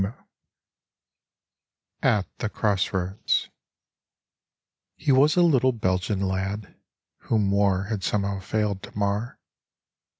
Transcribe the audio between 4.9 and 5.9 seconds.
He was a little